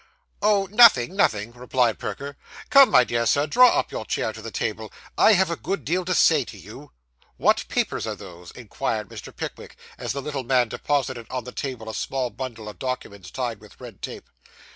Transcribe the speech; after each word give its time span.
'Oh, 0.41 0.65
nothing, 0.71 1.15
nothing,' 1.15 1.51
replied 1.51 1.99
Perker. 1.99 2.35
'Come, 2.71 2.89
my 2.89 3.03
dear 3.03 3.27
Sir, 3.27 3.45
draw 3.45 3.77
up 3.77 3.91
your 3.91 4.03
chair 4.03 4.33
to 4.33 4.41
the 4.41 4.49
table. 4.49 4.91
I 5.15 5.33
have 5.33 5.51
a 5.51 5.55
good 5.55 5.85
deal 5.85 6.05
to 6.05 6.15
say 6.15 6.43
to 6.43 6.57
you.' 6.57 6.91
'What 7.37 7.65
papers 7.67 8.07
are 8.07 8.15
those?' 8.15 8.49
inquired 8.49 9.09
Mr. 9.09 9.31
Pickwick, 9.31 9.77
as 9.99 10.11
the 10.11 10.21
little 10.23 10.43
man 10.43 10.69
deposited 10.69 11.27
on 11.29 11.43
the 11.43 11.51
table 11.51 11.87
a 11.87 11.93
small 11.93 12.31
bundle 12.31 12.67
of 12.67 12.79
documents 12.79 13.29
tied 13.29 13.59
with 13.59 13.79
red 13.79 14.01
tape. 14.01 14.27